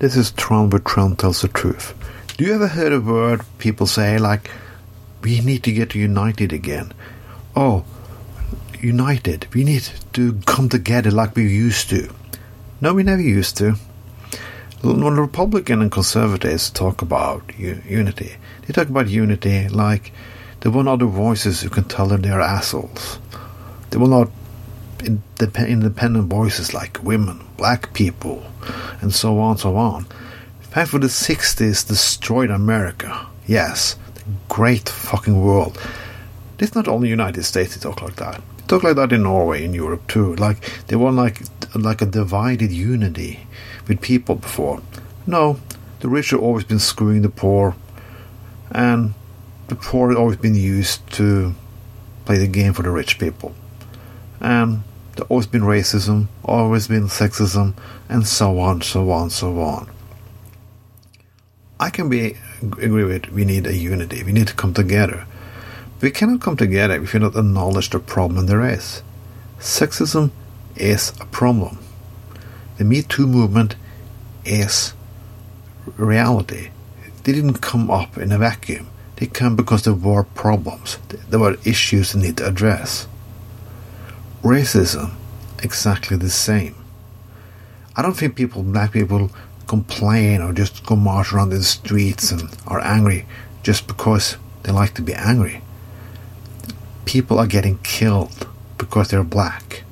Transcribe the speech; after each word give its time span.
This 0.00 0.16
is 0.16 0.30
Tron, 0.30 0.70
but 0.70 0.86
Tron 0.86 1.14
tells 1.14 1.42
the 1.42 1.48
truth. 1.48 1.92
Do 2.38 2.46
you 2.46 2.54
ever 2.54 2.68
heard 2.68 2.94
a 2.94 3.02
word 3.02 3.42
people 3.58 3.86
say 3.86 4.16
like, 4.16 4.50
we 5.20 5.42
need 5.42 5.62
to 5.64 5.72
get 5.72 5.94
united 5.94 6.54
again? 6.54 6.94
Oh, 7.54 7.84
united. 8.80 9.46
We 9.52 9.62
need 9.62 9.90
to 10.14 10.40
come 10.46 10.70
together 10.70 11.10
like 11.10 11.36
we 11.36 11.46
used 11.46 11.90
to. 11.90 12.08
No, 12.80 12.94
we 12.94 13.02
never 13.02 13.20
used 13.20 13.58
to. 13.58 13.74
When 14.80 15.02
Republican 15.02 15.82
and 15.82 15.92
conservatives 15.92 16.70
talk 16.70 17.02
about 17.02 17.42
u- 17.58 17.82
unity, 17.86 18.36
they 18.62 18.72
talk 18.72 18.88
about 18.88 19.08
unity 19.08 19.68
like 19.68 20.12
they 20.60 20.70
want 20.70 20.88
other 20.88 21.04
voices 21.04 21.60
who 21.60 21.68
can 21.68 21.84
tell 21.84 22.06
them 22.06 22.22
they're 22.22 22.40
assholes. 22.40 23.18
They 23.90 23.98
will 23.98 24.08
not 24.08 24.30
independent 25.02 26.28
voices 26.28 26.74
like 26.74 27.02
women, 27.02 27.44
black 27.56 27.92
people, 27.92 28.44
and 29.00 29.12
so 29.14 29.38
on, 29.38 29.58
so 29.58 29.76
on. 29.76 30.06
Fact, 30.70 30.90
for 30.90 31.00
the 31.00 31.08
60s, 31.08 31.86
destroyed 31.88 32.50
America. 32.50 33.26
Yes, 33.46 33.96
the 34.14 34.22
great 34.48 34.88
fucking 34.88 35.42
world. 35.42 35.76
It's 36.60 36.76
not 36.76 36.86
only 36.86 37.08
United 37.08 37.42
States 37.42 37.74
they 37.74 37.80
talk 37.80 38.02
like 38.02 38.16
that. 38.16 38.40
They 38.58 38.66
talk 38.68 38.84
like 38.84 38.94
that 38.96 39.12
in 39.12 39.24
Norway, 39.24 39.64
in 39.64 39.74
Europe 39.74 40.06
too. 40.06 40.36
Like 40.36 40.86
they 40.86 40.94
want 40.94 41.16
like 41.16 41.42
like 41.74 42.02
a 42.02 42.06
divided 42.06 42.70
unity 42.70 43.40
with 43.88 44.00
people 44.00 44.36
before. 44.36 44.80
No, 45.26 45.58
the 46.00 46.08
rich 46.08 46.30
have 46.30 46.40
always 46.40 46.64
been 46.64 46.78
screwing 46.78 47.22
the 47.22 47.30
poor, 47.30 47.74
and 48.70 49.14
the 49.68 49.74
poor 49.74 50.10
have 50.10 50.18
always 50.18 50.36
been 50.36 50.54
used 50.54 51.04
to 51.14 51.54
play 52.26 52.38
the 52.38 52.46
game 52.46 52.72
for 52.74 52.82
the 52.82 52.90
rich 52.90 53.18
people. 53.18 53.54
And 54.40 54.82
there's 55.20 55.28
always 55.28 55.46
been 55.46 55.62
racism, 55.62 56.28
always 56.44 56.88
been 56.88 57.04
sexism, 57.04 57.74
and 58.08 58.26
so 58.26 58.58
on, 58.58 58.80
so 58.80 59.10
on, 59.10 59.28
so 59.28 59.60
on. 59.60 59.90
I 61.78 61.90
can 61.90 62.08
be 62.08 62.36
agree 62.62 63.04
with 63.04 63.30
we 63.30 63.44
need 63.44 63.66
a 63.66 63.76
unity. 63.76 64.22
We 64.22 64.32
need 64.32 64.48
to 64.48 64.54
come 64.54 64.72
together. 64.72 65.26
We 66.00 66.10
cannot 66.10 66.40
come 66.40 66.56
together 66.56 66.94
if 66.94 67.12
we 67.12 67.18
do 67.18 67.26
not 67.26 67.36
acknowledge 67.36 67.90
the 67.90 67.98
problem 67.98 68.46
there 68.46 68.64
is. 68.64 69.02
Sexism 69.58 70.30
is 70.76 71.12
a 71.20 71.26
problem. 71.26 71.78
The 72.78 72.84
Me 72.84 73.02
Too 73.02 73.26
movement 73.26 73.76
is 74.46 74.94
reality. 75.98 76.70
They 77.24 77.32
didn't 77.32 77.60
come 77.60 77.90
up 77.90 78.16
in 78.16 78.32
a 78.32 78.38
vacuum. 78.38 78.88
They 79.16 79.26
came 79.26 79.54
because 79.54 79.82
there 79.82 79.92
were 79.92 80.24
problems. 80.24 80.96
There 81.28 81.40
were 81.40 81.58
issues 81.66 82.12
they 82.12 82.20
need 82.20 82.38
to 82.38 82.46
address. 82.46 83.06
Racism, 84.42 85.12
exactly 85.62 86.16
the 86.16 86.30
same. 86.30 86.74
I 87.94 88.00
don't 88.00 88.14
think 88.14 88.36
people, 88.36 88.62
black 88.62 88.92
people, 88.92 89.30
complain 89.66 90.40
or 90.40 90.52
just 90.54 90.84
go 90.86 90.96
march 90.96 91.32
around 91.32 91.50
the 91.50 91.62
streets 91.62 92.32
and 92.32 92.48
are 92.66 92.80
angry 92.80 93.26
just 93.62 93.86
because 93.86 94.38
they 94.62 94.72
like 94.72 94.94
to 94.94 95.02
be 95.02 95.12
angry. 95.12 95.60
People 97.04 97.38
are 97.38 97.46
getting 97.46 97.78
killed 97.78 98.48
because 98.78 99.08
they're 99.08 99.22
black. 99.22 99.84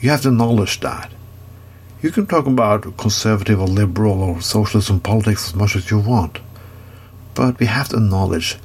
You 0.00 0.10
have 0.10 0.22
to 0.22 0.28
acknowledge 0.28 0.80
that. 0.80 1.12
You 2.02 2.10
can 2.10 2.26
talk 2.26 2.46
about 2.46 2.96
conservative 2.96 3.60
or 3.60 3.68
liberal 3.68 4.20
or 4.20 4.40
socialism 4.40 5.00
politics 5.00 5.48
as 5.48 5.54
much 5.54 5.76
as 5.76 5.90
you 5.90 5.98
want, 6.00 6.40
but 7.34 7.58
we 7.58 7.66
have 7.66 7.88
to 7.90 7.96
acknowledge 7.96 8.56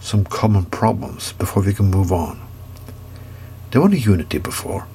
some 0.00 0.24
common 0.24 0.64
problems 0.64 1.32
before 1.32 1.62
we 1.62 1.72
can 1.72 1.90
move 1.90 2.12
on. 2.12 2.45
There 3.70 3.80
was 3.80 4.06
unity 4.06 4.38
before. 4.38 4.86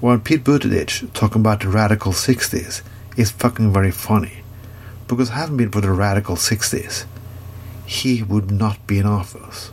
When 0.00 0.20
Pete 0.20 0.44
Buttigieg 0.44 1.12
talking 1.12 1.40
about 1.40 1.60
the 1.60 1.68
radical 1.68 2.12
60s 2.12 2.82
is 3.16 3.30
fucking 3.30 3.72
very 3.72 3.90
funny, 3.90 4.42
because 5.08 5.30
hadn't 5.30 5.56
been 5.56 5.70
for 5.70 5.80
the 5.80 5.92
radical 5.92 6.36
60s, 6.36 7.04
he 7.86 8.22
would 8.22 8.50
not 8.50 8.86
be 8.86 8.98
in 8.98 9.06
office. 9.06 9.72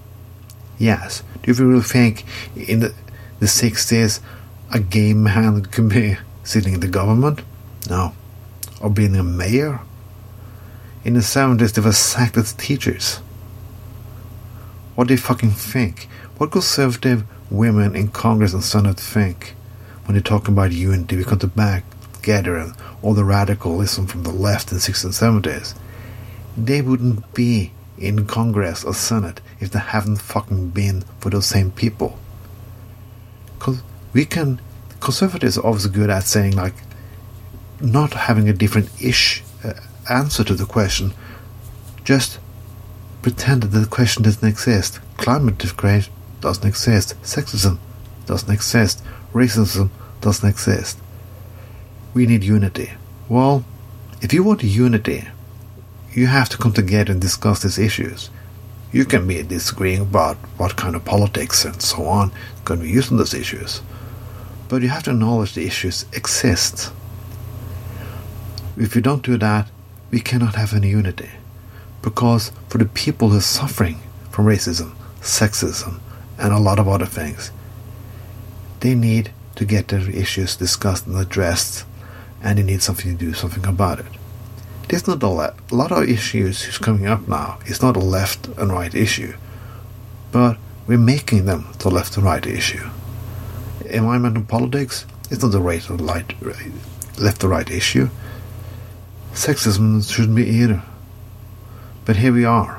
Yes, 0.78 1.24
do 1.42 1.52
you 1.52 1.66
really 1.66 1.84
think 1.84 2.26
in 2.56 2.80
the, 2.80 2.94
the 3.40 3.46
60s 3.46 4.22
a 4.72 4.80
gay 4.80 5.14
man 5.14 5.66
could 5.72 5.90
be 5.90 6.18
sitting 6.44 6.76
in 6.76 6.80
the 6.80 6.88
government? 6.88 7.42
No. 7.90 8.14
Or 8.82 8.90
being 8.90 9.16
a 9.16 9.24
mayor? 9.24 9.82
In 11.04 11.14
the 11.14 11.20
70s, 11.20 11.74
they 11.74 11.82
were 11.82 11.92
sacked 11.92 12.38
as 12.38 12.54
teachers. 12.54 13.18
What 14.96 15.08
do 15.08 15.14
you 15.14 15.18
fucking 15.18 15.52
think? 15.52 16.08
What 16.38 16.52
conservative 16.52 17.24
women 17.50 17.96
in 17.96 18.10
Congress 18.10 18.54
and 18.54 18.64
Senate 18.64 19.00
think 19.00 19.56
when 20.06 20.16
they're 20.16 20.22
talking 20.22 20.54
about 20.54 20.72
unity? 20.72 21.16
We 21.16 21.24
come 21.24 21.40
to 21.40 21.48
back 21.48 21.84
together 22.14 22.58
and 22.58 22.74
all 23.02 23.14
the 23.14 23.24
radicalism 23.24 24.08
from 24.08 24.24
the 24.24 24.32
left 24.32 24.72
in 24.72 24.78
the 24.78 24.82
60s 24.82 25.04
and 25.04 25.44
70s. 25.44 25.76
They 26.58 26.82
wouldn't 26.82 27.34
be 27.34 27.72
in 27.98 28.26
Congress 28.26 28.84
or 28.84 28.94
Senate 28.94 29.42
if 29.60 29.72
they 29.72 29.80
haven't 29.80 30.22
fucking 30.22 30.70
been 30.70 31.04
for 31.20 31.30
those 31.30 31.46
same 31.46 31.72
people. 31.72 32.18
Because 33.58 33.82
we 34.14 34.26
can, 34.26 34.62
conservatives 35.00 35.58
are 35.58 35.66
always 35.66 35.86
good 35.88 36.10
at 36.10 36.24
saying, 36.24 36.56
like, 36.56 36.76
not 37.82 38.14
having 38.14 38.50
a 38.50 38.54
different 38.54 38.90
ish 39.02 39.44
uh, 39.64 39.74
answer 40.10 40.44
to 40.44 40.56
the 40.56 40.66
question, 40.66 41.14
just 42.04 42.40
pretend 43.22 43.64
that 43.64 43.68
the 43.68 43.86
question 43.86 44.24
doesn't 44.24 44.48
exist. 44.48 45.00
Climate 45.18 45.58
doesn't 46.42 46.68
exist. 46.68 47.16
Sexism 47.22 47.78
doesn't 48.26 48.54
exist. 48.54 49.04
Racism 49.34 49.90
doesn't 50.22 50.50
exist. 50.50 50.98
We 52.14 52.26
need 52.26 52.44
unity. 52.44 52.92
Well, 53.28 53.64
if 54.22 54.34
you 54.34 54.44
want 54.44 54.64
unity, 54.64 55.28
you 56.12 56.28
have 56.28 56.50
to 56.50 56.58
come 56.58 56.74
together 56.74 57.12
and 57.12 57.22
discuss 57.22 57.62
these 57.62 57.78
issues. 57.78 58.30
You 58.92 59.06
can 59.06 59.28
be 59.28 59.42
disagreeing 59.44 60.02
about 60.02 60.38
what 60.58 60.76
kind 60.76 60.96
of 60.96 61.06
politics 61.06 61.64
and 61.64 61.80
so 61.82 62.06
on 62.06 62.32
going 62.66 62.80
to 62.80 62.86
be 62.86 62.92
used 62.92 63.12
on 63.12 63.18
those 63.18 63.34
issues. 63.34 63.82
But 64.68 64.82
you 64.82 64.90
have 64.90 65.04
to 65.04 65.12
acknowledge 65.12 65.54
the 65.54 65.66
issues 65.66 66.06
exist. 66.14 66.92
If 68.78 68.96
you 68.96 69.02
don't 69.02 69.24
do 69.24 69.38
that, 69.38 69.70
we 70.12 70.20
cannot 70.20 70.56
have 70.56 70.74
any 70.74 70.90
unity. 70.90 71.30
Because 72.02 72.52
for 72.68 72.78
the 72.78 72.86
people 72.86 73.30
who 73.30 73.38
are 73.38 73.42
suffering 73.42 74.00
from 74.32 74.46
racism, 74.46 74.96
sexism, 75.22 76.00
and 76.40 76.54
a 76.54 76.60
lot 76.60 76.80
of 76.80 76.88
other 76.88 77.06
things, 77.06 77.52
they 78.80 78.96
need 78.96 79.32
to 79.56 79.66
get 79.66 79.90
their 79.90 80.10
issues 80.10 80.56
discussed 80.56 81.06
and 81.06 81.18
addressed, 81.18 81.86
and 82.42 82.58
they 82.58 82.64
need 82.64 82.82
something 82.82 83.18
to 83.18 83.26
do 83.26 83.34
something 83.34 83.66
about 83.66 84.00
it. 84.00 84.06
There's 84.88 85.08
not 85.08 85.22
a 85.22 85.28
lot, 85.28 85.56
a 85.72 85.76
lot 85.76 85.92
of 85.92 86.10
issues 86.10 86.64
who's 86.64 86.78
coming 86.78 87.06
up 87.06 87.28
now. 87.28 87.60
It's 87.66 87.82
not 87.82 87.96
a 87.96 88.00
left 88.00 88.48
and 88.48 88.72
right 88.72 88.96
issue, 88.96 89.36
but 90.32 90.58
we're 90.88 90.98
making 90.98 91.46
them 91.46 91.68
the 91.80 91.92
left 91.92 92.18
and 92.18 92.26
right 92.26 92.46
issue. 92.46 92.90
Environmental 93.86 94.44
politics 94.44 95.06
is 95.30 95.44
not 95.44 95.52
the 95.52 95.62
right 95.62 95.88
or 95.90 95.98
light, 95.98 96.34
left 97.20 97.44
or 97.44 97.50
right 97.50 97.70
issue. 97.70 98.10
Sexism 99.34 100.10
shouldn't 100.12 100.36
be 100.36 100.48
either. 100.48 100.82
But 102.06 102.16
here 102.16 102.34
we 102.34 102.46
are. 102.46 102.79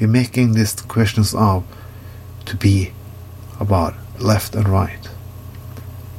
We're 0.00 0.08
making 0.08 0.52
these 0.52 0.74
questions 0.74 1.34
up 1.34 1.64
to 2.46 2.56
be 2.56 2.92
about 3.58 3.94
left 4.18 4.54
and 4.54 4.68
right. 4.68 5.08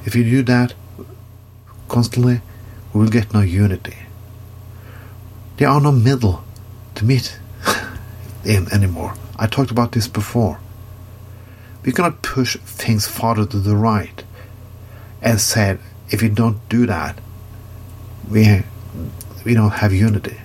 If 0.06 0.16
you 0.16 0.24
do 0.24 0.44
that 0.44 0.74
constantly, 1.88 2.42
we 2.94 3.02
will 3.02 3.10
get 3.10 3.34
no 3.34 3.42
unity. 3.42 3.98
There 5.58 5.70
are 5.70 5.82
no 5.82 5.92
middle 5.92 6.44
to 6.96 7.06
meet 7.06 7.38
in 8.46 8.72
anymore. 8.72 9.14
I 9.38 9.48
talked 9.48 9.72
about 9.72 9.94
this 9.94 10.08
before. 10.08 10.60
We 11.84 11.92
cannot 11.92 12.22
push 12.22 12.58
things 12.58 13.08
farther 13.08 13.46
to 13.46 13.60
the 13.60 13.76
right 13.76 14.24
and 15.22 15.40
said 15.40 15.80
if 16.10 16.22
you 16.22 16.30
don't 16.30 16.68
do 16.70 16.86
that, 16.86 17.20
we 18.30 18.64
we 19.46 19.54
don't 19.54 19.72
have 19.72 19.94
unity. 19.94 20.38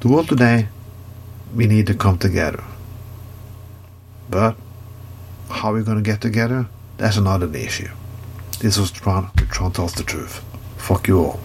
The 0.00 0.08
world 0.08 0.28
today, 0.28 0.68
we 1.54 1.66
need 1.66 1.86
to 1.86 1.94
come 1.94 2.18
together. 2.18 2.62
But 4.28 4.56
how 5.48 5.70
are 5.70 5.74
we 5.74 5.82
going 5.82 6.02
to 6.02 6.02
get 6.02 6.20
together? 6.20 6.68
That's 6.96 7.16
another 7.16 7.46
issue. 7.56 7.88
This 8.60 8.78
was 8.78 8.90
Tron. 8.90 9.30
Tron 9.50 9.72
tells 9.72 9.94
the 9.94 10.02
truth. 10.02 10.44
Fuck 10.76 11.08
you 11.08 11.18
all. 11.18 11.40